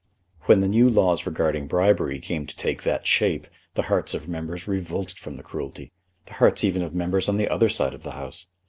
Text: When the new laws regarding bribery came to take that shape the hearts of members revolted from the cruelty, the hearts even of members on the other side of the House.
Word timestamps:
When 0.45 0.61
the 0.61 0.67
new 0.67 0.89
laws 0.89 1.27
regarding 1.27 1.67
bribery 1.67 2.17
came 2.17 2.47
to 2.47 2.55
take 2.55 2.81
that 2.81 3.05
shape 3.05 3.45
the 3.75 3.83
hearts 3.83 4.15
of 4.15 4.27
members 4.27 4.67
revolted 4.67 5.19
from 5.19 5.37
the 5.37 5.43
cruelty, 5.43 5.91
the 6.25 6.33
hearts 6.33 6.63
even 6.63 6.81
of 6.81 6.95
members 6.95 7.29
on 7.29 7.37
the 7.37 7.47
other 7.47 7.69
side 7.69 7.93
of 7.93 8.01
the 8.01 8.13
House. 8.17 8.47